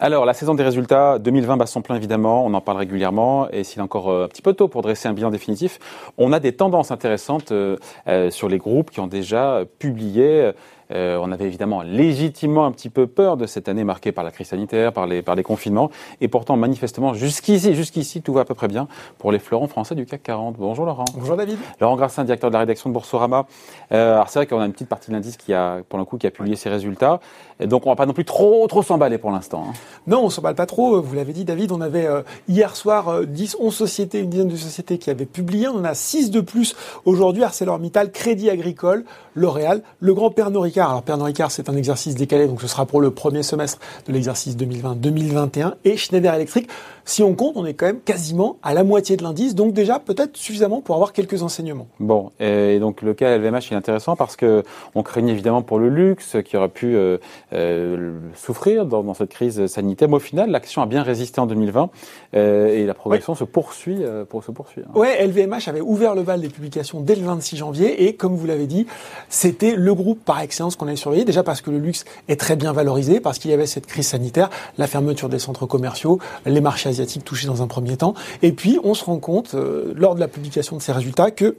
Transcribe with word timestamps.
Alors, 0.00 0.24
la 0.24 0.32
saison 0.32 0.54
des 0.54 0.62
résultats 0.62 1.18
2020 1.18 1.56
bat 1.56 1.66
son 1.66 1.82
plein 1.82 1.96
évidemment, 1.96 2.46
on 2.46 2.54
en 2.54 2.60
parle 2.60 2.78
régulièrement, 2.78 3.50
et 3.50 3.64
s'il 3.64 3.80
est 3.80 3.82
encore 3.82 4.10
euh, 4.10 4.26
un 4.26 4.28
petit 4.28 4.42
peu 4.42 4.52
tôt 4.52 4.68
pour 4.68 4.80
dresser 4.80 5.08
un 5.08 5.12
bilan 5.12 5.32
définitif, 5.32 5.80
on 6.18 6.32
a 6.32 6.38
des 6.38 6.52
tendances 6.52 6.92
intéressantes 6.92 7.50
euh, 7.50 7.76
euh, 8.06 8.30
sur 8.30 8.48
les 8.48 8.58
groupes 8.58 8.92
qui 8.92 9.00
ont 9.00 9.08
déjà 9.08 9.64
publié 9.80 10.52
euh, 10.90 11.18
on 11.20 11.30
avait 11.32 11.44
évidemment 11.44 11.82
légitimement 11.82 12.64
un 12.64 12.72
petit 12.72 12.88
peu 12.88 13.06
peur 13.06 13.36
de 13.36 13.46
cette 13.46 13.68
année 13.68 13.84
marquée 13.84 14.12
par 14.12 14.24
la 14.24 14.30
crise 14.30 14.48
sanitaire, 14.48 14.92
par 14.92 15.06
les, 15.06 15.22
par 15.22 15.34
les 15.34 15.42
confinements. 15.42 15.90
Et 16.20 16.28
pourtant, 16.28 16.56
manifestement, 16.56 17.14
jusqu'ici, 17.14 17.74
jusqu'ici, 17.74 18.22
tout 18.22 18.32
va 18.32 18.42
à 18.42 18.44
peu 18.44 18.54
près 18.54 18.68
bien 18.68 18.88
pour 19.18 19.32
les 19.32 19.38
fleurons 19.38 19.68
français 19.68 19.94
du 19.94 20.06
CAC 20.06 20.22
40. 20.22 20.56
Bonjour 20.58 20.86
Laurent. 20.86 21.04
Bonjour 21.14 21.36
David. 21.36 21.58
Laurent 21.80 21.96
Grassin, 21.96 22.24
directeur 22.24 22.50
de 22.50 22.54
la 22.54 22.60
rédaction 22.60 22.88
de 22.88 22.94
Boursorama. 22.94 23.46
Euh, 23.92 24.14
alors 24.14 24.28
c'est 24.28 24.38
vrai 24.38 24.46
qu'on 24.46 24.60
a 24.60 24.66
une 24.66 24.72
petite 24.72 24.88
partie 24.88 25.10
de 25.10 25.14
l'indice 25.14 25.36
qui 25.36 25.52
a, 25.52 25.82
pour 25.88 25.98
le 25.98 26.04
coup, 26.04 26.16
qui 26.16 26.26
a 26.26 26.30
publié 26.30 26.56
ses 26.56 26.70
résultats. 26.70 27.20
Et 27.60 27.66
donc 27.66 27.86
on 27.86 27.90
va 27.90 27.96
pas 27.96 28.06
non 28.06 28.12
plus 28.12 28.24
trop, 28.24 28.66
trop 28.66 28.82
s'emballer 28.82 29.18
pour 29.18 29.30
l'instant. 29.30 29.66
Hein. 29.68 29.74
Non, 30.06 30.24
on 30.24 30.30
s'emballe 30.30 30.54
pas 30.54 30.66
trop. 30.66 31.00
Vous 31.00 31.14
l'avez 31.14 31.32
dit, 31.32 31.44
David. 31.44 31.72
On 31.72 31.80
avait 31.80 32.06
euh, 32.06 32.22
hier 32.48 32.76
soir 32.76 33.24
10, 33.26 33.54
euh, 33.54 33.64
11 33.64 33.74
sociétés, 33.74 34.20
une 34.20 34.30
dizaine 34.30 34.48
de 34.48 34.56
sociétés 34.56 34.98
qui 34.98 35.10
avaient 35.10 35.26
publié. 35.26 35.68
On 35.68 35.76
en 35.76 35.84
a 35.84 35.94
6 35.94 36.30
de 36.30 36.40
plus 36.40 36.74
aujourd'hui. 37.04 37.44
ArcelorMittal, 37.44 38.12
Crédit 38.12 38.50
Agricole, 38.50 39.04
L'Oréal, 39.34 39.82
le 40.00 40.14
grand 40.14 40.30
Pernod 40.30 40.62
Ricard. 40.62 40.90
Alors 40.90 41.02
Pernod 41.02 41.26
Ricard, 41.26 41.50
c'est 41.50 41.68
un 41.68 41.76
exercice 41.76 42.14
décalé, 42.14 42.46
donc 42.46 42.60
ce 42.60 42.66
sera 42.66 42.86
pour 42.86 43.00
le 43.00 43.10
premier 43.10 43.42
semestre 43.42 43.78
de 44.06 44.12
l'exercice 44.12 44.56
2020-2021. 44.56 45.74
Et 45.84 45.96
Schneider 45.96 46.34
Electric, 46.34 46.68
si 47.08 47.22
on 47.22 47.34
compte, 47.34 47.56
on 47.56 47.64
est 47.64 47.72
quand 47.72 47.86
même 47.86 48.00
quasiment 48.00 48.58
à 48.62 48.74
la 48.74 48.84
moitié 48.84 49.16
de 49.16 49.22
l'indice, 49.22 49.54
donc 49.54 49.72
déjà 49.72 49.98
peut-être 49.98 50.36
suffisamment 50.36 50.82
pour 50.82 50.94
avoir 50.94 51.14
quelques 51.14 51.42
enseignements. 51.42 51.86
Bon, 52.00 52.32
et 52.38 52.78
donc 52.80 53.00
le 53.00 53.14
cas 53.14 53.38
LVMH 53.38 53.72
est 53.72 53.74
intéressant 53.74 54.14
parce 54.14 54.36
que 54.36 54.62
on 54.94 55.02
craignait 55.02 55.32
évidemment 55.32 55.62
pour 55.62 55.78
le 55.78 55.88
luxe 55.88 56.36
qui 56.44 56.58
aurait 56.58 56.68
pu 56.68 56.94
euh, 56.94 57.16
euh, 57.54 58.18
souffrir 58.34 58.84
dans, 58.84 59.14
cette 59.14 59.30
crise 59.30 59.66
sanitaire. 59.68 60.10
Mais 60.10 60.16
au 60.16 60.20
final, 60.20 60.50
l'action 60.50 60.82
a 60.82 60.86
bien 60.86 61.02
résisté 61.02 61.40
en 61.40 61.46
2020 61.46 61.88
euh, 62.36 62.68
et 62.68 62.84
la 62.84 62.92
progression 62.92 63.34
se 63.34 63.44
poursuit 63.44 64.02
pour 64.28 64.44
se 64.44 64.50
poursuivre. 64.50 64.88
Hein. 64.90 64.98
Ouais, 64.98 65.26
LVMH 65.26 65.68
avait 65.68 65.80
ouvert 65.80 66.14
le 66.14 66.24
bal 66.24 66.42
des 66.42 66.50
publications 66.50 67.00
dès 67.00 67.14
le 67.14 67.24
26 67.24 67.56
janvier 67.56 68.04
et 68.04 68.16
comme 68.16 68.36
vous 68.36 68.46
l'avez 68.46 68.66
dit, 68.66 68.86
c'était 69.30 69.74
le 69.74 69.94
groupe 69.94 70.22
par 70.26 70.42
excellence 70.42 70.76
qu'on 70.76 70.88
avait 70.88 70.96
surveillé. 70.96 71.24
Déjà 71.24 71.42
parce 71.42 71.62
que 71.62 71.70
le 71.70 71.78
luxe 71.78 72.04
est 72.28 72.38
très 72.38 72.54
bien 72.54 72.74
valorisé, 72.74 73.20
parce 73.20 73.38
qu'il 73.38 73.50
y 73.50 73.54
avait 73.54 73.66
cette 73.66 73.86
crise 73.86 74.08
sanitaire, 74.08 74.50
la 74.76 74.86
fermeture 74.86 75.30
des 75.30 75.38
centres 75.38 75.64
commerciaux, 75.64 76.18
les 76.44 76.60
marchés 76.60 76.97
asiatiques 77.00 77.24
touchés 77.24 77.46
dans 77.46 77.62
un 77.62 77.66
premier 77.66 77.96
temps. 77.96 78.14
Et 78.42 78.52
puis, 78.52 78.78
on 78.84 78.94
se 78.94 79.04
rend 79.04 79.18
compte, 79.18 79.54
euh, 79.54 79.92
lors 79.96 80.14
de 80.14 80.20
la 80.20 80.28
publication 80.28 80.76
de 80.76 80.82
ces 80.82 80.92
résultats, 80.92 81.30
que 81.30 81.56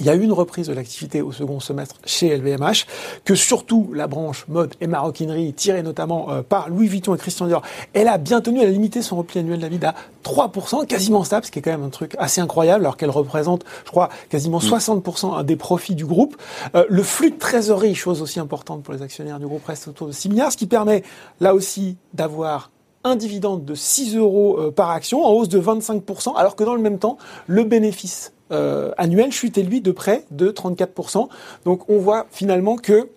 il 0.00 0.06
y 0.06 0.08
a 0.08 0.14
eu 0.14 0.22
une 0.22 0.32
reprise 0.32 0.66
de 0.66 0.72
l'activité 0.72 1.22
au 1.22 1.30
second 1.30 1.60
semestre 1.60 1.96
chez 2.04 2.36
LVMH, 2.36 2.86
que 3.24 3.34
surtout 3.34 3.92
la 3.94 4.06
branche 4.06 4.46
mode 4.48 4.74
et 4.80 4.86
maroquinerie, 4.86 5.52
tirée 5.52 5.82
notamment 5.82 6.30
euh, 6.30 6.42
par 6.42 6.68
Louis 6.68 6.88
Vuitton 6.88 7.14
et 7.14 7.18
Christian 7.18 7.46
Dior, 7.46 7.62
elle 7.92 8.08
a 8.08 8.18
bien 8.18 8.40
tenu, 8.40 8.60
elle 8.60 8.68
a 8.68 8.72
limité 8.72 9.02
son 9.02 9.16
repli 9.16 9.38
annuel 9.38 9.58
de 9.58 9.62
la 9.62 9.68
vie 9.68 9.78
à 9.84 9.94
3%, 10.24 10.86
quasiment 10.86 11.22
stable, 11.22 11.46
ce 11.46 11.50
qui 11.50 11.60
est 11.60 11.62
quand 11.62 11.70
même 11.70 11.84
un 11.84 11.90
truc 11.90 12.16
assez 12.18 12.40
incroyable, 12.40 12.84
alors 12.84 12.96
qu'elle 12.96 13.10
représente, 13.10 13.64
je 13.84 13.90
crois, 13.90 14.08
quasiment 14.30 14.58
60% 14.58 15.40
mm. 15.40 15.42
des 15.44 15.56
profits 15.56 15.94
du 15.94 16.06
groupe. 16.06 16.36
Euh, 16.74 16.84
le 16.88 17.02
flux 17.02 17.30
de 17.30 17.38
trésorerie, 17.38 17.94
chose 17.94 18.20
aussi 18.20 18.40
importante 18.40 18.82
pour 18.82 18.94
les 18.94 19.02
actionnaires 19.02 19.38
du 19.38 19.46
groupe, 19.46 19.64
reste 19.64 19.86
autour 19.86 20.08
de 20.08 20.12
6 20.12 20.28
milliards, 20.28 20.50
ce 20.50 20.56
qui 20.56 20.66
permet 20.66 21.04
là 21.40 21.54
aussi 21.54 21.96
d'avoir 22.14 22.70
un 23.04 23.16
dividende 23.16 23.64
de 23.64 23.74
6 23.74 24.16
euros 24.16 24.58
euh, 24.58 24.70
par 24.70 24.90
action, 24.90 25.24
en 25.24 25.30
hausse 25.30 25.48
de 25.48 25.60
25%, 25.60 26.36
alors 26.36 26.56
que 26.56 26.64
dans 26.64 26.74
le 26.74 26.80
même 26.80 26.98
temps, 26.98 27.18
le 27.46 27.64
bénéfice 27.64 28.32
euh, 28.50 28.92
annuel 28.96 29.30
chutait 29.30 29.62
lui 29.62 29.80
de 29.80 29.92
près 29.92 30.24
de 30.30 30.50
34%. 30.50 31.28
Donc 31.64 31.88
on 31.88 31.98
voit 31.98 32.26
finalement 32.30 32.76
que 32.76 33.08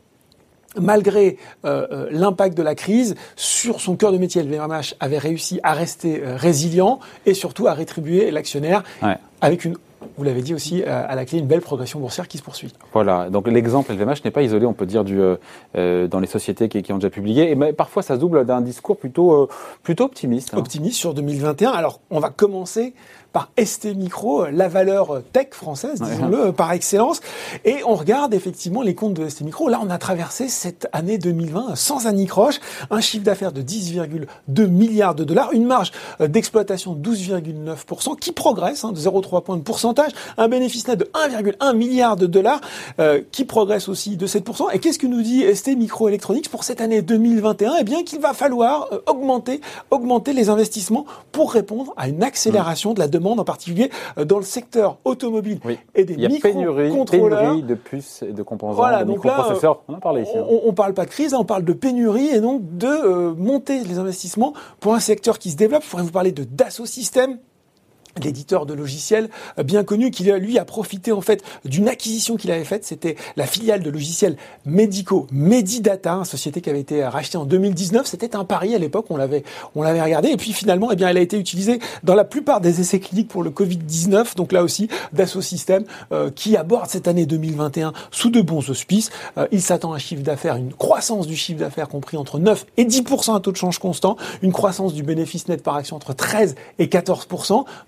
malgré 0.79 1.37
euh, 1.65 2.07
l'impact 2.11 2.55
de 2.55 2.61
la 2.61 2.75
crise, 2.75 3.15
sur 3.35 3.81
son 3.81 3.95
cœur 3.95 4.11
de 4.11 4.17
métier, 4.17 4.43
LVMH 4.43 4.95
avait 4.99 5.17
réussi 5.17 5.59
à 5.63 5.73
rester 5.73 6.21
résilient 6.23 6.99
et 7.25 7.33
surtout 7.33 7.67
à 7.67 7.73
rétribuer 7.73 8.29
l'actionnaire 8.29 8.83
avec 9.41 9.65
une 9.65 9.77
vous 10.17 10.23
l'avez 10.23 10.41
dit 10.41 10.53
aussi, 10.53 10.83
euh, 10.83 11.03
à 11.07 11.15
la 11.15 11.25
clé, 11.25 11.39
une 11.39 11.47
belle 11.47 11.61
progression 11.61 11.99
boursière 11.99 12.27
qui 12.27 12.37
se 12.37 12.43
poursuit. 12.43 12.73
Voilà, 12.93 13.29
donc 13.29 13.47
l'exemple 13.47 13.91
LVMH 13.91 14.23
n'est 14.25 14.31
pas 14.31 14.41
isolé, 14.41 14.65
on 14.65 14.73
peut 14.73 14.85
dire, 14.85 15.03
du, 15.03 15.19
euh, 15.19 15.35
euh, 15.75 16.07
dans 16.07 16.19
les 16.19 16.27
sociétés 16.27 16.69
qui, 16.69 16.91
ont 16.91 16.97
déjà 16.97 17.09
publié. 17.09 17.51
Et 17.51 17.73
parfois, 17.73 18.03
ça 18.03 18.15
se 18.15 18.19
double 18.19 18.45
d'un 18.45 18.61
discours 18.61 18.97
plutôt, 18.97 19.49
plutôt 19.83 20.05
optimiste. 20.05 20.53
Hein. 20.53 20.57
Optimiste 20.57 20.97
sur 20.97 21.13
2021. 21.13 21.71
Alors, 21.71 21.99
on 22.09 22.19
va 22.19 22.29
commencer 22.29 22.93
par 23.37 23.51
ST 23.63 23.95
Micro, 23.95 24.47
la 24.47 24.67
valeur 24.67 25.21
tech 25.31 25.49
française, 25.51 26.01
disons-le, 26.01 26.53
par 26.53 26.71
excellence. 26.71 27.21
Et 27.65 27.75
on 27.85 27.93
regarde 27.93 28.33
effectivement 28.33 28.81
les 28.81 28.95
comptes 28.95 29.13
de 29.13 29.29
ST 29.29 29.41
Micro. 29.41 29.69
Là, 29.69 29.79
on 29.83 29.91
a 29.91 29.99
traversé 29.99 30.47
cette 30.47 30.87
année 30.91 31.19
2020 31.19 31.75
sans 31.75 32.07
anicroche, 32.07 32.59
un 32.89 32.99
chiffre 32.99 33.23
d'affaires 33.23 33.51
de 33.51 33.61
10,2 33.61 34.65
milliards 34.65 35.13
de 35.13 35.23
dollars, 35.23 35.51
une 35.53 35.65
marge 35.65 35.91
d'exploitation 36.19 36.93
de 36.93 37.09
12,9% 37.11 38.17
qui 38.17 38.31
progresse 38.31 38.83
hein, 38.83 38.91
de 38.91 38.99
0,3 38.99 39.43
points 39.43 39.57
de 39.57 39.61
pourcentage, 39.61 40.13
un 40.39 40.47
bénéfice 40.47 40.87
net 40.87 40.97
de 40.97 41.07
1,1 41.13 41.75
milliard 41.75 42.15
de 42.15 42.25
dollars 42.25 42.61
euh, 42.99 43.21
qui 43.31 43.45
progresse 43.45 43.87
aussi 43.87 44.17
de 44.17 44.25
7%. 44.25 44.73
Et 44.73 44.79
qu'est-ce 44.79 44.97
que 44.97 45.05
nous 45.05 45.21
dit 45.21 45.45
ST 45.53 45.77
Microelectronics 45.77 46.49
pour 46.49 46.63
cette 46.63 46.81
année 46.81 47.03
2021 47.03 47.75
Eh 47.81 47.83
bien 47.83 48.01
qu'il 48.01 48.19
va 48.19 48.33
falloir 48.33 48.87
euh, 48.93 49.01
augmenter, 49.05 49.61
augmenter 49.91 50.33
les 50.33 50.49
investissements 50.49 51.05
pour 51.31 51.53
répondre 51.53 51.93
à 51.97 52.07
une 52.07 52.23
accélération 52.23 52.95
de 52.95 52.99
la 52.99 53.07
demande, 53.07 53.26
en 53.33 53.43
particulier 53.43 53.89
euh, 54.17 54.25
dans 54.25 54.37
le 54.37 54.43
secteur 54.43 54.97
automobile 55.05 55.59
et 55.95 56.05
des 56.05 56.15
microcontrôleurs. 56.15 57.39
Pénurie 57.41 57.63
de 57.63 57.75
puces 57.75 58.23
et 58.23 58.31
de 58.31 58.43
composants, 58.43 58.73
voilà, 58.73 59.03
de 59.03 59.11
microprocesseurs. 59.11 59.81
on 59.87 59.95
en 59.95 59.99
parle 59.99 60.21
ici. 60.21 60.31
Hein. 60.37 60.45
On, 60.47 60.67
ne 60.67 60.71
parle 60.71 60.93
pas 60.93 61.05
de 61.05 61.09
crise, 61.09 61.33
on 61.33 61.45
parle 61.45 61.63
de 61.63 61.73
pénurie 61.73 62.27
et 62.27 62.39
donc 62.39 62.61
de 62.77 63.33
monter 63.33 63.83
les 63.83 63.99
investissements 63.99 64.53
pour 64.79 64.93
un 64.93 64.99
secteur 64.99 65.39
qui 65.39 65.51
se 65.51 65.57
développe. 65.57 65.83
Je 65.83 65.89
pourrais 65.89 66.03
vous 66.03 66.11
parler 66.11 66.31
de 66.31 66.43
Dassault 66.43 66.85
Systèmes 66.85 67.37
l'éditeur 68.23 68.65
de 68.65 68.73
logiciels 68.73 69.29
euh, 69.59 69.63
bien 69.63 69.83
connu 69.83 70.11
qui 70.11 70.23
lui 70.23 70.57
a 70.57 70.65
profité 70.65 71.11
en 71.11 71.21
fait 71.21 71.43
d'une 71.65 71.87
acquisition 71.87 72.35
qu'il 72.35 72.51
avait 72.51 72.63
faite. 72.63 72.85
C'était 72.85 73.15
la 73.35 73.45
filiale 73.45 73.83
de 73.83 73.89
logiciels 73.89 74.37
médicaux 74.65 75.27
Medidata 75.31 76.15
une 76.15 76.25
société 76.25 76.61
qui 76.61 76.69
avait 76.69 76.79
été 76.79 77.03
rachetée 77.05 77.37
en 77.37 77.45
2019 77.45 78.05
c'était 78.05 78.35
un 78.35 78.45
pari 78.45 78.75
à 78.75 78.77
l'époque 78.77 79.07
on 79.09 79.17
l'avait 79.17 79.43
on 79.75 79.83
l'avait 79.83 80.01
regardé. 80.01 80.29
Et 80.29 80.37
puis 80.37 80.53
finalement 80.53 80.89
eh 80.91 80.95
bien 80.95 81.07
elle 81.07 81.17
a 81.17 81.21
été 81.21 81.37
utilisée 81.37 81.79
dans 82.03 82.15
la 82.15 82.23
plupart 82.23 82.61
des 82.61 82.81
essais 82.81 82.99
cliniques 82.99 83.27
pour 83.27 83.43
le 83.43 83.49
Covid-19 83.49 84.35
donc 84.35 84.51
là 84.51 84.63
aussi 84.63 84.87
Dassault 85.13 85.41
Systèmes 85.41 85.85
euh, 86.11 86.29
qui 86.29 86.57
aborde 86.57 86.89
cette 86.89 87.07
année 87.07 87.25
2021 87.25 87.93
sous 88.11 88.29
de 88.29 88.41
bons 88.41 88.69
auspices. 88.69 89.09
Euh, 89.37 89.47
il 89.51 89.61
s'attend 89.61 89.93
à 89.93 89.95
un 89.95 89.99
chiffre 89.99 90.23
d'affaires 90.23 90.55
une 90.55 90.73
croissance 90.73 91.27
du 91.27 91.35
chiffre 91.35 91.59
d'affaires 91.59 91.87
compris 91.87 92.17
entre 92.17 92.39
9 92.39 92.65
et 92.77 92.85
10% 92.85 93.35
à 93.35 93.39
taux 93.39 93.51
de 93.51 93.57
change 93.57 93.79
constant 93.79 94.17
une 94.41 94.51
croissance 94.51 94.93
du 94.93 95.03
bénéfice 95.03 95.47
net 95.47 95.63
par 95.63 95.75
action 95.75 95.95
entre 95.95 96.13
13 96.13 96.55
et 96.79 96.89
14 96.89 97.27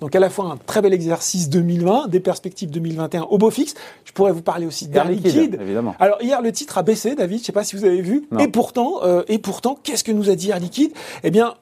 donc 0.01 0.15
à 0.19 0.21
la 0.21 0.29
fois 0.29 0.45
un 0.51 0.57
très 0.57 0.81
bel 0.81 0.93
exercice 0.93 1.49
2020, 1.49 2.09
des 2.09 2.19
perspectives 2.19 2.69
2021 2.69 3.23
au 3.23 3.37
beau 3.37 3.49
fixe. 3.49 3.73
Je 4.03 4.11
pourrais 4.11 4.33
vous 4.33 4.41
parler 4.41 4.65
aussi 4.65 4.89
d'Air 4.89 5.07
Liquide. 5.09 5.57
Évidemment. 5.61 5.95
Alors 5.97 6.21
hier, 6.21 6.41
le 6.41 6.51
titre 6.51 6.77
a 6.77 6.83
baissé, 6.83 7.15
David. 7.15 7.37
Je 7.37 7.43
ne 7.43 7.45
sais 7.45 7.51
pas 7.53 7.63
si 7.63 7.77
vous 7.77 7.85
avez 7.85 8.01
vu. 8.01 8.27
Et 8.37 8.49
pourtant, 8.49 8.95
euh, 9.03 9.23
et 9.29 9.39
pourtant, 9.39 9.79
qu'est-ce 9.81 10.03
que 10.03 10.11
nous 10.11 10.29
a 10.29 10.35
dit 10.35 10.49
Air 10.49 10.59
Liquide 10.59 10.91
Eh 11.23 11.31
bien, 11.31 11.53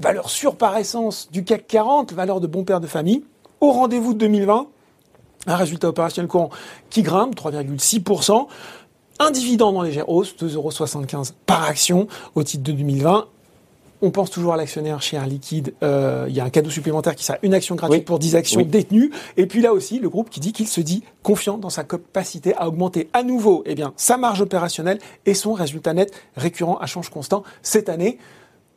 valeur 0.00 0.28
sûre 0.28 0.56
par 0.56 0.76
essence 0.76 1.30
du 1.32 1.44
CAC 1.44 1.66
40, 1.66 2.12
valeur 2.12 2.40
de 2.42 2.46
bon 2.46 2.64
père 2.64 2.80
de 2.80 2.86
famille, 2.86 3.24
au 3.62 3.72
rendez-vous 3.72 4.12
de 4.12 4.18
2020. 4.18 4.66
Un 5.46 5.56
résultat 5.56 5.88
opérationnel 5.88 6.28
courant 6.28 6.50
qui 6.90 7.00
grimpe, 7.00 7.34
3,6%. 7.34 8.48
Un 9.18 9.30
dividende 9.30 9.78
en 9.78 9.82
légère 9.82 10.10
hausse, 10.10 10.34
2,75€ 10.38 11.32
par 11.46 11.64
action 11.64 12.06
au 12.34 12.42
titre 12.42 12.64
de 12.64 12.72
2020 12.72 13.28
on 14.04 14.10
pense 14.10 14.30
toujours 14.30 14.52
à 14.52 14.56
l'actionnaire 14.56 15.00
chez 15.00 15.16
Air 15.16 15.26
Liquide. 15.26 15.74
Euh, 15.82 16.26
il 16.28 16.36
y 16.36 16.40
a 16.40 16.44
un 16.44 16.50
cadeau 16.50 16.68
supplémentaire 16.68 17.14
qui 17.14 17.24
sera 17.24 17.38
une 17.42 17.54
action 17.54 17.74
gratuite 17.74 18.04
pour 18.04 18.18
10 18.18 18.36
actions 18.36 18.60
détenues. 18.60 19.10
Et 19.38 19.46
puis 19.46 19.62
là 19.62 19.72
aussi, 19.72 19.98
le 19.98 20.10
groupe 20.10 20.28
qui 20.28 20.40
dit 20.40 20.52
qu'il 20.52 20.68
se 20.68 20.82
dit 20.82 21.02
confiant 21.22 21.56
dans 21.56 21.70
sa 21.70 21.84
capacité 21.84 22.54
à 22.56 22.68
augmenter 22.68 23.08
à 23.14 23.22
nouveau 23.22 23.62
eh 23.64 23.74
bien, 23.74 23.94
sa 23.96 24.18
marge 24.18 24.42
opérationnelle 24.42 24.98
et 25.24 25.32
son 25.32 25.54
résultat 25.54 25.94
net 25.94 26.12
récurrent 26.36 26.76
à 26.78 26.86
change 26.86 27.08
constant 27.08 27.44
cette 27.62 27.88
année 27.88 28.18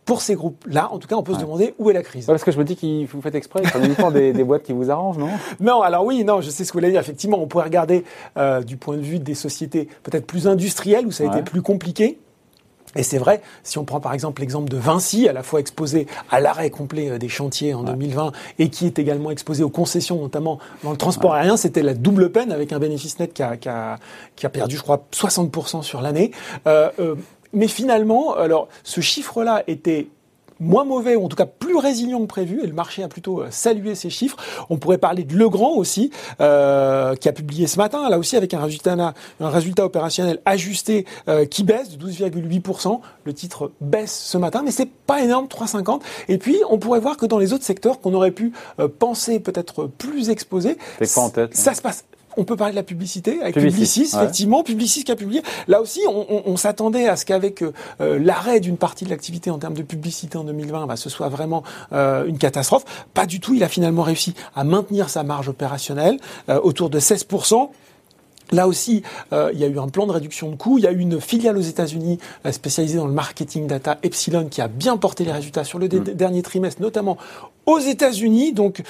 pour 0.06 0.22
ces 0.22 0.36
groupes-là, 0.36 0.90
en 0.94 1.00
tout 1.00 1.08
cas, 1.10 1.18
on 1.18 1.24
peut 1.24 1.34
se 1.34 1.40
demander 1.42 1.74
où 1.80 1.90
est 1.90 1.94
la 1.94 2.02
crise. 2.02 2.28
parce 2.28 2.46
que 2.46 2.54
je 2.54 2.58
me 2.58 2.64
dis 2.64 2.78
que 2.78 3.12
vous 3.12 3.22
faites 3.22 3.36
exprès, 3.36 3.62
il 3.62 3.92
y 3.92 4.14
des, 4.14 4.32
des 4.32 4.44
boîtes 4.46 4.64
qui 4.64 4.72
vous 4.72 4.90
arrangent, 4.90 5.18
non? 5.18 5.28
Non, 5.60 5.82
alors 5.82 6.06
oui, 6.06 6.24
non, 6.24 6.40
je 6.40 6.50
sais 6.50 6.64
ce 6.64 6.72
que 6.72 6.78
vous 6.78 6.80
voulez 6.80 6.92
dire. 6.92 7.02
Effectivement, 7.02 7.42
on 7.42 7.48
pourrait 7.48 7.66
regarder 7.66 8.06
euh, 8.38 8.62
du 8.62 8.78
point 8.78 8.96
de 8.96 9.02
vue 9.02 9.20
des 9.20 9.36
sociétés 9.36 9.90
peut-être 10.04 10.26
plus 10.26 10.48
industrielles 10.48 11.06
où 11.06 11.12
ça 11.12 11.26
a 11.26 11.28
été 11.28 11.42
plus 11.42 11.62
compliqué. 11.62 12.20
Et 12.96 13.04
c'est 13.04 13.18
vrai, 13.18 13.42
si 13.64 13.78
on 13.78 13.86
prend 13.86 14.00
par 14.00 14.14
exemple 14.14 14.42
l'exemple 14.42 14.70
de 14.70 14.78
Vinci, 14.78 15.28
à 15.28 15.34
la 15.34 15.44
fois 15.44 15.60
exposé 15.60 16.08
à 16.32 16.40
l'arrêt 16.40 16.70
complet 16.70 17.12
euh, 17.12 17.18
des 17.18 17.30
chantiers 17.30 17.74
en 17.74 17.84
2020 17.84 18.32
et 18.60 18.70
qui 18.70 18.86
est 18.86 18.98
également 19.00 19.32
exposé 19.32 19.64
aux 19.64 19.70
concessions, 19.70 20.20
notamment 20.20 20.60
dans 20.84 20.92
le 20.92 20.98
transport 20.98 21.34
aérien, 21.34 21.58
c'était 21.58 21.84
la 21.84 21.94
double 21.94 22.32
peine 22.32 22.52
avec 22.52 22.72
un 22.72 22.80
bénéfice 22.80 23.20
net 23.20 23.34
qui 23.34 23.44
a, 23.44 23.58
qui 23.58 23.70
a, 23.70 23.98
qui 24.36 24.46
a 24.46 24.50
perdu, 24.50 24.78
je 24.78 24.82
crois, 24.82 25.06
60% 25.14 25.84
sur 25.84 26.02
l'année. 26.02 26.32
Euh, 26.66 26.90
euh, 27.00 27.16
mais 27.54 27.68
finalement, 27.68 28.36
alors 28.36 28.68
ce 28.84 29.02
chiffre-là 29.02 29.64
était 29.68 30.08
moins 30.60 30.84
mauvais, 30.84 31.16
ou 31.16 31.26
en 31.26 31.28
tout 31.28 31.36
cas 31.36 31.46
plus 31.46 31.76
résilient 31.78 32.22
que 32.22 32.26
prévu, 32.26 32.62
et 32.64 32.68
le 32.68 32.74
marché 32.74 33.04
a 33.04 33.08
plutôt 33.08 33.42
euh, 33.42 33.48
salué 33.50 33.96
ces 33.96 34.10
chiffres. 34.10 34.38
On 34.70 34.78
pourrait 34.78 34.98
parler 34.98 35.24
de 35.24 35.36
Legrand 35.36 35.76
aussi, 35.76 36.12
euh, 36.42 37.16
qui 37.16 37.30
a 37.30 37.34
publié 37.34 37.68
ce 37.68 37.78
matin, 37.78 38.10
là 38.10 38.18
aussi 38.18 38.36
avec 38.36 38.54
un 38.54 38.62
résultat, 38.62 39.14
un 39.40 39.50
résultat 39.50 39.86
opérationnel 39.86 40.40
ajusté 40.46 41.06
euh, 41.28 41.46
qui 41.46 41.64
baisse 41.64 41.98
de 41.98 42.08
12,8%. 42.08 43.00
Le 43.24 43.34
titre 43.34 43.72
baisse 43.82 44.18
ce 44.18 44.38
matin, 44.38 44.62
mais 44.64 44.72
c'est 44.72 44.90
pas 44.90 45.22
énorme, 45.22 45.48
3,50. 45.48 46.02
Et 46.30 46.38
puis, 46.38 46.58
on 46.70 46.78
pourrait 46.78 47.00
voir 47.00 47.18
que 47.18 47.26
dans 47.26 47.38
les 47.38 47.54
autres 47.54 47.64
secteurs 47.64 48.00
qu'on 48.02 48.14
aurait 48.14 48.32
pu 48.32 48.54
penser 49.00 49.40
peut-être 49.40 49.88
plus 49.88 50.30
exposés, 50.30 50.78
ça 51.02 51.74
se 51.74 51.82
passe 51.82 52.06
on 52.38 52.44
peut 52.44 52.56
parler 52.56 52.72
de 52.72 52.78
la 52.78 52.84
publicité 52.84 53.42
avec 53.42 53.56
Publicis, 53.56 54.12
effectivement, 54.14 54.64
Publicis 54.64 55.04
qui 55.04 55.12
a 55.12 55.16
publié. 55.16 55.42
Là 55.68 55.82
aussi, 55.82 56.02
on, 56.08 56.56
s'attendait 56.56 57.08
à 57.08 57.16
ce 57.16 57.26
qu'avec 57.26 57.62
euh, 57.62 57.72
l'arrêt 58.00 58.60
d'une 58.60 58.78
partie 58.78 59.06
de 59.06 59.10
l'activité 59.10 59.50
en 59.50 59.58
termes 59.58 59.74
de 59.74 59.84
publicité 59.84 60.38
en 60.38 60.44
2020, 60.44 60.88
bah, 60.88 60.96
ce 60.96 61.10
soit 61.10 61.30
vraiment 61.30 61.64
euh, 61.94 62.26
une 62.26 62.38
catastrophe. 62.38 62.86
Pas 63.14 63.26
du 63.26 63.40
tout. 63.40 63.54
Il 63.54 63.64
a 63.64 63.68
finalement 63.68 64.04
réussi 64.04 64.34
à 64.56 64.64
maintenir 64.64 65.10
sa 65.10 65.24
marge 65.24 65.50
opérationnelle 65.50 66.20
euh, 66.50 66.60
autour 66.62 66.90
de 66.90 67.00
16% 67.00 67.70
Là 68.54 68.66
aussi, 68.66 69.04
il 69.34 69.60
y 69.60 69.66
a 69.66 69.68
eu 69.68 69.78
un 69.78 69.90
plan 69.90 70.08
de 70.08 70.14
réduction 70.14 70.50
de 70.50 70.56
coûts. 70.56 70.78
Il 70.78 70.86
y 70.86 70.88
a 70.88 70.94
eu 70.94 71.00
une 71.00 71.20
filiale 71.20 71.58
aux 71.58 71.62
États-Unis 71.62 72.18
spécialisée 72.50 72.98
dans 72.98 73.06
le 73.06 73.12
marketing 73.12 73.68
data 73.68 73.98
Epsilon 74.04 74.48
qui 74.48 74.62
a 74.62 74.70
bien 74.70 74.96
porté 74.96 75.26
les 75.26 75.34
résultats 75.34 75.66
sur 75.66 75.80
le 75.80 75.88
mm. 75.88 76.14
dernier 76.14 76.44
trimestre, 76.44 76.82
notamment 76.82 77.18
aux 77.66 77.80
États-Unis. 77.80 78.54
Donc, 78.54 78.84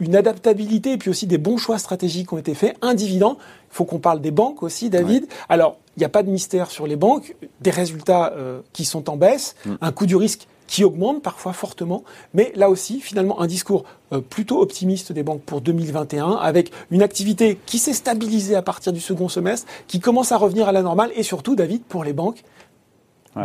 une 0.00 0.16
adaptabilité 0.16 0.92
et 0.92 0.98
puis 0.98 1.10
aussi 1.10 1.26
des 1.26 1.38
bons 1.38 1.56
choix 1.56 1.78
stratégiques 1.78 2.32
ont 2.32 2.38
été 2.38 2.54
faits. 2.54 2.76
Un 2.82 2.94
dividende. 2.94 3.36
Il 3.38 3.76
faut 3.76 3.84
qu'on 3.84 3.98
parle 3.98 4.20
des 4.20 4.30
banques 4.30 4.62
aussi, 4.62 4.90
David. 4.90 5.26
Alors, 5.48 5.78
il 5.96 6.00
n'y 6.00 6.06
a 6.06 6.08
pas 6.08 6.22
de 6.22 6.30
mystère 6.30 6.70
sur 6.70 6.86
les 6.86 6.96
banques. 6.96 7.34
Des 7.60 7.70
résultats 7.70 8.32
euh, 8.36 8.60
qui 8.72 8.84
sont 8.84 9.10
en 9.10 9.16
baisse, 9.16 9.54
mm. 9.64 9.74
un 9.80 9.92
coût 9.92 10.06
du 10.06 10.16
risque 10.16 10.46
qui 10.66 10.84
augmente 10.84 11.22
parfois 11.22 11.52
fortement, 11.52 12.02
mais 12.34 12.52
là 12.56 12.68
aussi, 12.68 13.00
finalement, 13.00 13.40
un 13.40 13.46
discours 13.46 13.84
euh, 14.12 14.20
plutôt 14.20 14.60
optimiste 14.60 15.12
des 15.12 15.22
banques 15.22 15.42
pour 15.42 15.60
2021, 15.60 16.32
avec 16.32 16.72
une 16.90 17.02
activité 17.02 17.58
qui 17.66 17.78
s'est 17.78 17.92
stabilisée 17.92 18.56
à 18.56 18.62
partir 18.62 18.92
du 18.92 19.00
second 19.00 19.28
semestre, 19.28 19.66
qui 19.86 20.00
commence 20.00 20.32
à 20.32 20.36
revenir 20.36 20.68
à 20.68 20.72
la 20.72 20.82
normale, 20.82 21.10
et 21.14 21.22
surtout, 21.22 21.54
David, 21.54 21.82
pour 21.84 22.04
les 22.04 22.12
banques, 22.12 22.42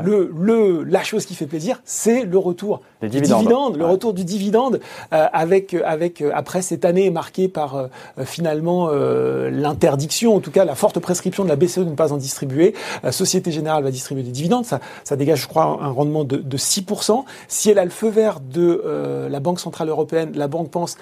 le, 0.04 0.32
le, 0.40 0.84
la 0.84 1.04
chose 1.04 1.26
qui 1.26 1.36
fait 1.36 1.46
plaisir, 1.46 1.82
c'est 1.84 2.24
le 2.24 2.38
retour 2.38 2.82
du 3.02 3.10
dividende, 3.22 3.78
le 3.78 3.86
retour 3.86 4.14
du 4.14 4.24
dividende 4.24 4.80
euh, 5.12 5.28
avec, 5.34 5.74
avec 5.74 6.22
euh, 6.22 6.32
après 6.34 6.62
cette 6.62 6.86
année 6.86 7.10
marquée 7.10 7.48
par 7.48 7.76
euh, 7.76 7.88
finalement 8.24 8.90
l'interdiction, 8.92 10.36
en 10.36 10.40
tout 10.40 10.52
cas 10.52 10.66
la 10.66 10.76
forte 10.76 11.00
prescription 11.00 11.44
de 11.44 11.50
la 11.50 11.56
BCE 11.56 11.80
de 11.80 11.84
ne 11.86 11.96
pas 11.96 12.14
en 12.14 12.18
distribuer. 12.18 12.74
La 13.04 13.12
Société 13.12 13.52
Générale 13.52 13.84
va 13.84 13.92
distribuer 13.92 14.24
des 14.24 14.32
dividendes, 14.32 14.66
ça, 14.66 14.80
ça 15.04 15.16
dégage, 15.16 15.42
je 15.42 15.48
crois, 15.48 15.80
un 15.82 15.90
rendement 15.90 16.24
de, 16.24 16.38
de 16.38 16.58
6%. 16.58 17.24
Si 17.48 17.70
elle 17.70 17.80
a 17.80 17.86
le 17.86 17.92
feu 17.92 18.10
vert 18.10 18.40
de 18.40 19.28
la 19.30 19.40
Banque 19.40 19.60
centrale 19.60 19.90
européenne, 19.90 20.32
la 20.36 20.48
banque 20.48 20.70
pense 20.70 20.98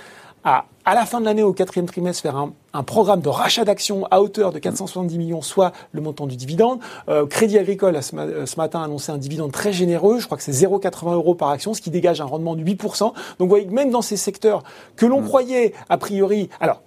à, 0.50 0.66
à 0.86 0.96
la 0.96 1.06
fin 1.06 1.20
de 1.20 1.26
l'année, 1.26 1.44
au 1.44 1.54
quatrième 1.54 1.86
trimestre, 1.86 2.24
faire 2.24 2.36
un, 2.36 2.54
un 2.74 2.84
programme 2.84 3.22
de 3.22 3.30
rachat 3.30 3.66
d'actions 3.66 4.08
à 4.10 4.22
hauteur 4.22 4.52
de 4.52 4.58
470 4.60 5.18
millions, 5.18 5.42
soit 5.42 5.72
le 5.92 6.02
montant 6.02 6.26
du 6.26 6.36
dividende. 6.36 6.80
Euh, 7.08 7.28
Crédit 7.28 7.60
Agricole 7.60 8.02
ce, 8.02 8.46
ce, 8.46 8.56
matin 8.58 8.82
a 8.82 8.86
annoncé 8.86 9.12
un 9.12 9.18
dividende 9.18 9.52
très 9.52 9.72
généreux, 9.72 10.20
je 10.20 10.26
crois 10.26 10.38
que 10.38 10.44
c'est 10.44 10.52
0,80 10.52 11.14
euros 11.14 11.36
par 11.36 11.50
action, 11.50 11.74
ce 11.74 11.82
qui 11.82 11.92
dégage 11.92 12.22
un 12.22 12.26
rendement 12.26 12.56
de 12.56 12.64
8%. 12.64 13.00
Donc 13.00 13.14
vous 13.40 13.48
voyez 13.48 13.68
que 13.68 13.72
même 13.72 13.92
dans 13.92 14.02
ces 14.02 14.18
secteurs 14.18 14.64
que 14.96 15.06
l'on 15.06 15.22
mmh. 15.22 15.26
croyait 15.26 15.74
a 15.90 15.98
priori, 15.98 16.50
alors 16.60 16.82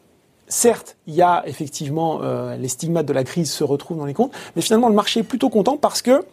Certes, 0.49 0.97
il 1.07 1.15
y 1.15 1.23
a 1.23 1.45
effectivement 1.47 2.19
euh, 2.23 2.57
les 2.59 2.69
stigmates 2.69 3.07
de 3.07 3.15
la 3.15 3.25
crise 3.25 3.51
se 3.51 3.65
retrouvent 3.65 3.97
dans 3.97 4.05
les 4.05 4.13
comptes, 4.13 4.33
mais 4.55 4.61
finalement 4.61 4.91
le 4.91 4.95
marché 4.95 5.21
est 5.21 5.23
plutôt 5.23 5.49
content 5.49 5.79
parce 5.79 6.03
que 6.03 6.27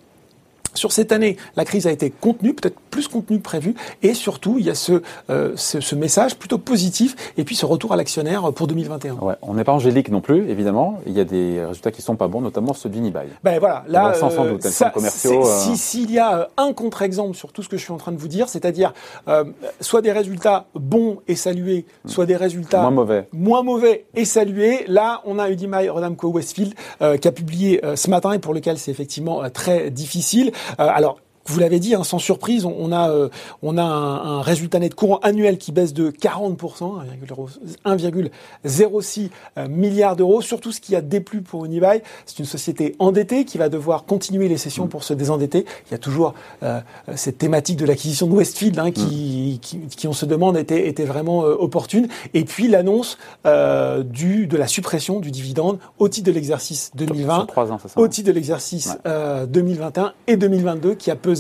sur 0.74 0.92
cette 0.92 1.12
année, 1.12 1.38
la 1.56 1.66
crise 1.66 1.88
a 1.88 1.92
été 1.92 2.10
contenue, 2.10 2.54
peut-être 2.54 2.80
plus 2.90 3.08
contenue 3.08 3.38
que 3.38 3.44
prévu, 3.44 3.76
et 4.02 4.14
surtout, 4.14 4.58
il 4.60 4.66
y 4.66 4.70
a 4.70 4.76
ce, 4.76 5.02
euh, 5.30 5.54
ce, 5.56 5.80
ce, 5.80 5.96
message 5.96 6.36
plutôt 6.38 6.58
positif, 6.58 7.16
et 7.38 7.44
puis 7.44 7.56
ce 7.56 7.66
retour 7.66 7.94
à 7.94 7.96
l'actionnaire 7.96 8.52
pour 8.54 8.68
2021. 8.68 9.16
Ouais, 9.16 9.36
on 9.42 9.54
n'est 9.54 9.64
pas 9.64 9.74
angélique 9.74 10.10
non 10.10 10.22
plus, 10.22 10.50
évidemment. 10.50 11.00
Il 11.06 11.14
y 11.14 11.20
a 11.20 11.26
des 11.26 11.64
résultats 11.66 11.92
qui 11.92 12.02
sont 12.02 12.16
pas 12.16 12.28
bons, 12.28 12.42
notamment 12.42 12.74
ceux 12.74 12.90
d'Unibail. 12.90 13.30
Ben 13.44 13.60
voilà, 13.60 13.84
là, 13.88 14.14
sans, 14.14 14.30
sans 14.30 14.46
doute, 14.46 14.64
ça, 14.64 14.90
commerciaux. 14.90 15.46
Euh... 15.46 15.76
S'il 15.76 16.12
y 16.12 16.20
a 16.20 16.50
un 16.58 16.74
contre-exemple 16.74 17.36
sur 17.36 17.52
tout 17.52 17.64
ce 17.64 17.70
que 17.70 17.78
je 17.78 17.84
suis 17.84 17.94
en 17.94 17.98
train 17.98 18.12
de 18.12 18.18
vous 18.18 18.28
dire, 18.28 18.50
c'est-à-dire 18.50 18.94
euh, 19.28 19.44
soit 19.82 20.02
des 20.02 20.12
résultats 20.12 20.68
bons 20.76 21.20
et 21.28 21.36
salués, 21.36 21.86
soit 22.06 22.26
des 22.26 22.36
résultats 22.36 22.82
moins 22.82 22.92
mauvais, 22.92 23.28
moins 23.32 23.64
mauvais 23.64 24.06
et 24.16 24.26
salués. 24.26 24.86
Là, 24.88 25.22
on 25.26 25.40
a 25.40 25.50
Unibail 25.50 25.90
Rodamco 25.90 26.30
Westfield 26.30 26.74
euh, 27.02 27.18
qui 27.18 27.28
a 27.28 27.32
publié 27.32 27.84
euh, 27.86 27.96
ce 27.96 28.10
matin 28.10 28.34
et 28.34 28.40
pour 28.40 28.54
lequel 28.54 28.78
c'est 28.78 28.92
effectivement 28.92 29.50
très 29.50 29.90
difficile. 29.90 30.52
alors 30.78 31.20
vous 31.50 31.60
l'avez 31.60 31.80
dit, 31.80 31.96
hein, 31.96 32.04
sans 32.04 32.20
surprise, 32.20 32.66
on, 32.66 32.92
a, 32.92 33.10
euh, 33.10 33.30
on 33.64 33.78
a 33.78 33.84
un, 33.84 34.42
résultat 34.42 34.80
net 34.80 34.94
courant 34.94 35.18
annuel 35.24 35.58
qui 35.58 35.72
baisse 35.72 35.94
de 35.94 36.12
40%, 36.12 37.02
1,06 37.86 39.30
euh, 39.58 39.68
milliard 39.68 40.16
d'euros. 40.16 40.42
Surtout 40.42 40.72
ce 40.72 40.80
qui 40.80 40.96
a 40.96 41.02
déplu 41.02 41.42
pour 41.42 41.66
Unibail, 41.66 42.04
c'est 42.26 42.38
une 42.40 42.46
société 42.46 42.96
endettée 43.00 43.46
qui 43.46 43.58
va 43.58 43.70
devoir 43.70 44.06
continuer 44.06 44.48
les 44.48 44.58
sessions 44.58 44.88
pour 44.88 45.04
se 45.04 45.14
désendetter. 45.14 45.66
Il 45.88 45.92
y 45.92 45.96
a 45.96 45.98
toujours 45.98 46.36
euh, 46.64 46.80
cette 47.16 47.40
thématique 47.40 47.78
de 47.78 47.86
l'acquisition 47.86 48.28
de 48.28 48.34
Westfield 48.34 48.78
hein, 48.78 48.92
qui, 48.92 49.60
qui, 49.62 49.80
qui, 49.88 50.08
on 50.08 50.14
se 50.14 50.26
demande, 50.26 50.56
était, 50.56 50.88
était 50.88 51.06
vraiment 51.06 51.40
opportune. 51.40 52.08
Et 52.34 52.46
puis 52.46 52.68
l'annonce 52.68 53.18
du 54.06 54.48
de 54.48 54.58
la 54.58 54.68
suppression 54.68 55.20
du 55.20 55.32
dividende 55.32 55.80
au 55.98 56.08
titre 56.10 56.28
de 56.28 56.32
l'exercice 56.32 56.92
2020, 56.96 57.48
au 57.96 58.08
titre 58.08 58.28
de 58.28 58.34
l'exercice 58.34 58.98
2021 59.06 60.14
et 60.28 60.38
2022 60.38 60.96
qui 60.96 61.12
a 61.12 61.16
pesé 61.16 61.39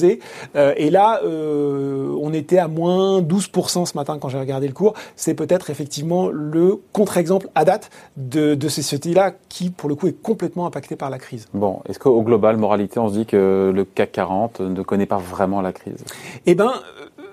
euh, 0.56 0.74
et 0.78 0.90
là, 0.90 1.22
euh, 1.24 2.16
on 2.22 2.34
était 2.34 2.58
à 2.58 2.68
moins 2.68 3.22
12% 3.22 3.86
ce 3.86 3.98
matin 3.98 4.18
quand 4.20 4.30
j'ai 4.30 4.40
regardé 4.40 4.68
le 4.68 4.74
cours. 4.74 4.94
C'est 5.16 5.34
peut-être 5.34 5.70
effectivement 5.70 6.30
le 6.30 6.82
contre-exemple 6.94 7.50
à 7.56 7.66
date 7.66 7.90
de, 8.18 8.56
de 8.56 8.68
ces 8.68 8.82
sociétés-là 8.82 9.34
qui, 9.50 9.70
pour 9.70 9.90
le 9.90 9.96
coup, 9.96 10.08
est 10.08 10.22
complètement 10.22 10.66
impacté 10.66 10.96
par 10.96 11.10
la 11.10 11.18
crise. 11.18 11.48
Bon, 11.54 11.82
est-ce 11.88 12.00
qu'au 12.00 12.22
global, 12.22 12.58
moralité, 12.58 13.00
on 13.00 13.10
se 13.10 13.14
dit 13.14 13.26
que 13.26 13.72
le 13.74 13.86
CAC 13.86 14.12
40 14.12 14.62
ne 14.62 14.82
connaît 14.82 15.06
pas 15.06 15.18
vraiment 15.18 15.62
la 15.62 15.72
crise? 15.72 16.04
Eh 16.46 16.56
ben, 16.56 16.72
euh, 17.20 17.24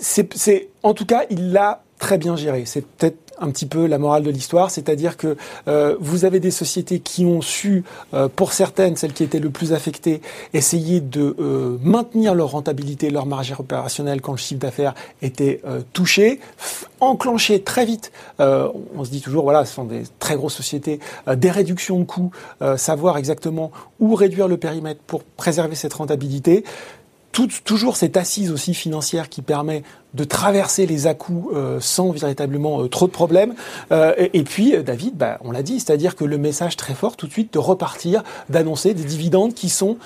c'est, 0.00 0.68
en 0.82 0.94
tout 0.94 1.06
cas, 1.06 1.24
il 1.30 1.52
l'a 1.52 1.82
très 1.98 2.18
bien 2.18 2.36
géré. 2.36 2.64
C'est 2.66 2.86
peut-être 2.86 3.16
un 3.40 3.50
petit 3.50 3.66
peu 3.66 3.86
la 3.86 3.98
morale 3.98 4.22
de 4.22 4.30
l'histoire, 4.30 4.70
c'est-à-dire 4.70 5.16
que 5.16 5.36
euh, 5.68 5.96
vous 6.00 6.24
avez 6.24 6.40
des 6.40 6.50
sociétés 6.50 7.00
qui 7.00 7.24
ont 7.24 7.40
su, 7.40 7.84
euh, 8.14 8.28
pour 8.28 8.52
certaines, 8.52 8.96
celles 8.96 9.12
qui 9.12 9.24
étaient 9.24 9.38
le 9.38 9.50
plus 9.50 9.72
affectées, 9.72 10.20
essayer 10.54 11.00
de 11.00 11.36
euh, 11.38 11.78
maintenir 11.82 12.34
leur 12.34 12.50
rentabilité, 12.50 13.10
leur 13.10 13.26
marge 13.26 13.54
opérationnelle 13.58 14.20
quand 14.20 14.32
le 14.32 14.38
chiffre 14.38 14.60
d'affaires 14.60 14.94
était 15.22 15.60
touché, 15.92 16.40
enclencher 17.00 17.62
très 17.62 17.84
vite, 17.84 18.12
on 18.38 19.04
se 19.04 19.10
dit 19.10 19.20
toujours, 19.20 19.44
voilà, 19.44 19.64
ce 19.64 19.74
sont 19.74 19.84
des 19.84 20.02
très 20.18 20.36
grosses 20.36 20.54
sociétés, 20.54 21.00
des 21.34 21.50
réductions 21.50 21.98
de 21.98 22.04
coûts, 22.04 22.30
savoir 22.76 23.18
exactement 23.18 23.70
où 24.00 24.14
réduire 24.14 24.48
le 24.48 24.56
périmètre 24.56 25.00
pour 25.06 25.22
préserver 25.22 25.74
cette 25.74 25.94
rentabilité 25.94 26.64
toujours 27.64 27.96
cette 27.96 28.16
assise 28.16 28.50
aussi 28.50 28.74
financière 28.74 29.28
qui 29.28 29.42
permet 29.42 29.82
de 30.14 30.24
traverser 30.24 30.86
les 30.86 31.06
à-coups 31.06 31.54
euh, 31.54 31.78
sans 31.78 32.10
véritablement 32.10 32.82
euh, 32.82 32.88
trop 32.88 33.06
de 33.06 33.12
problèmes. 33.12 33.54
Euh, 33.92 34.14
et, 34.16 34.42
puis, 34.44 34.74
David, 34.82 35.16
bah, 35.16 35.38
on 35.44 35.50
l'a 35.50 35.62
dit, 35.62 35.78
c'est-à-dire 35.78 36.16
que 36.16 36.24
le 36.24 36.38
message 36.38 36.76
très 36.76 36.94
fort 36.94 37.16
tout 37.16 37.26
de 37.26 37.32
suite 37.32 37.52
de 37.52 37.58
repartir, 37.58 38.22
d'annoncer 38.48 38.94
des 38.94 39.04
dividendes 39.04 39.54
qui 39.54 39.68
sont 39.68 39.98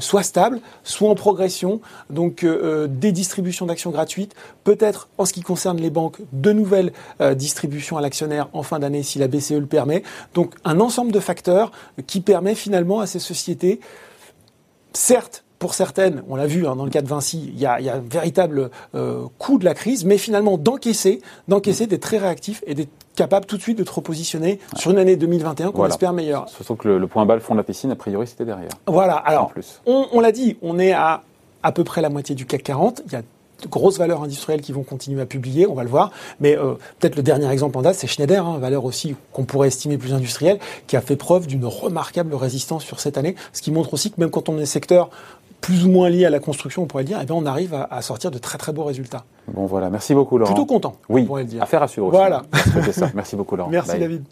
soit 0.00 0.22
stables, 0.22 0.60
soit 0.84 1.10
en 1.10 1.14
progression, 1.14 1.80
donc 2.10 2.44
des 2.44 3.12
distributions 3.12 3.66
d'actions 3.66 3.90
gratuites, 3.90 4.34
peut-être 4.64 5.08
en 5.18 5.24
ce 5.24 5.32
qui 5.32 5.42
concerne 5.42 5.78
les 5.78 5.90
banques, 5.90 6.18
de 6.32 6.52
nouvelles 6.52 6.92
distributions 7.34 7.96
à 7.96 8.00
l'actionnaire 8.00 8.48
en 8.52 8.62
fin 8.62 8.78
d'année 8.78 9.02
si 9.02 9.18
la 9.18 9.28
BCE 9.28 9.52
le 9.52 9.66
permet. 9.66 10.02
Donc 10.34 10.54
un 10.64 10.80
ensemble 10.80 11.12
de 11.12 11.20
facteurs 11.20 11.72
qui 12.06 12.20
permet 12.20 12.54
finalement 12.54 13.00
à 13.00 13.06
ces 13.06 13.18
sociétés, 13.18 13.80
certes, 14.92 15.44
pour 15.66 15.74
certaines, 15.74 16.22
on 16.28 16.36
l'a 16.36 16.46
vu 16.46 16.64
hein, 16.64 16.76
dans 16.76 16.84
le 16.84 16.92
cas 16.92 17.02
de 17.02 17.08
Vinci, 17.08 17.50
il 17.52 17.58
y 17.58 17.66
a, 17.66 17.80
il 17.80 17.86
y 17.86 17.88
a 17.88 17.96
un 17.96 18.02
véritable 18.08 18.70
euh, 18.94 19.24
coût 19.36 19.58
de 19.58 19.64
la 19.64 19.74
crise, 19.74 20.04
mais 20.04 20.16
finalement 20.16 20.58
d'encaisser, 20.58 21.20
d'encaisser, 21.48 21.88
d'être 21.88 22.02
très 22.02 22.18
réactif 22.18 22.62
et 22.68 22.76
d'être 22.76 22.92
capable 23.16 23.46
tout 23.46 23.56
de 23.56 23.62
suite 23.62 23.76
de 23.76 23.82
te 23.82 23.90
repositionner 23.90 24.60
sur 24.76 24.92
une 24.92 24.98
année 24.98 25.16
2021 25.16 25.72
qu'on 25.72 25.84
espère 25.86 26.12
meilleure. 26.12 26.48
Surtout 26.50 26.76
que 26.76 26.88
le, 26.88 27.06
point 27.08 27.26
bas, 27.26 27.34
le 27.34 27.40
fond 27.40 27.54
de 27.54 27.58
la 27.58 27.64
piscine, 27.64 27.90
a 27.90 27.96
priori, 27.96 28.28
c'était 28.28 28.44
derrière. 28.44 28.70
Voilà. 28.86 29.16
Alors, 29.16 29.52
on, 29.86 30.06
on 30.12 30.20
l'a 30.20 30.30
dit, 30.30 30.56
on 30.62 30.78
est 30.78 30.92
à 30.92 31.24
à 31.64 31.72
peu 31.72 31.82
près 31.82 32.00
la 32.00 32.10
moitié 32.10 32.36
du 32.36 32.46
CAC 32.46 32.62
40. 32.62 33.02
Il 33.06 33.12
y 33.12 33.16
a 33.16 33.22
de 33.62 33.68
grosses 33.68 33.98
valeurs 33.98 34.22
industrielles 34.22 34.60
qui 34.60 34.72
vont 34.72 34.82
continuer 34.82 35.20
à 35.20 35.26
publier, 35.26 35.66
on 35.66 35.74
va 35.74 35.82
le 35.82 35.88
voir. 35.88 36.10
Mais 36.40 36.56
euh, 36.56 36.74
peut-être 36.98 37.16
le 37.16 37.22
dernier 37.22 37.50
exemple 37.50 37.76
en 37.78 37.82
date, 37.82 37.96
c'est 37.96 38.06
Schneider, 38.06 38.46
hein, 38.46 38.58
valeur 38.58 38.84
aussi 38.84 39.16
qu'on 39.32 39.44
pourrait 39.44 39.68
estimer 39.68 39.98
plus 39.98 40.12
industrielle, 40.12 40.58
qui 40.86 40.96
a 40.96 41.00
fait 41.00 41.16
preuve 41.16 41.46
d'une 41.46 41.64
remarquable 41.64 42.34
résistance 42.34 42.84
sur 42.84 43.00
cette 43.00 43.18
année, 43.18 43.34
ce 43.52 43.62
qui 43.62 43.70
montre 43.70 43.94
aussi 43.94 44.10
que 44.10 44.20
même 44.20 44.30
quand 44.30 44.48
on 44.48 44.58
est 44.58 44.66
secteur 44.66 45.10
plus 45.60 45.86
ou 45.86 45.90
moins 45.90 46.08
lié 46.08 46.24
à 46.24 46.30
la 46.30 46.38
construction, 46.38 46.82
on 46.82 46.86
pourrait 46.86 47.04
dire, 47.04 47.18
eh 47.20 47.26
bien, 47.26 47.34
on 47.34 47.46
arrive 47.46 47.74
à, 47.74 48.02
sortir 48.02 48.30
de 48.30 48.38
très 48.38 48.58
très 48.58 48.72
beaux 48.72 48.84
résultats. 48.84 49.24
Bon 49.48 49.66
voilà, 49.66 49.90
merci 49.90 50.14
beaucoup 50.14 50.38
Laurent. 50.38 50.52
Plutôt 50.52 50.66
content. 50.66 50.96
Oui, 51.08 51.22
on 51.22 51.26
pourrait 51.26 51.42
le 51.42 51.48
dire. 51.48 51.62
affaire 51.62 51.82
à 51.82 51.88
suivre. 51.88 52.10
Voilà. 52.10 52.42
Merci 53.14 53.36
beaucoup 53.36 53.56
Laurent. 53.56 53.70
Merci 53.70 53.98
David. 53.98 54.24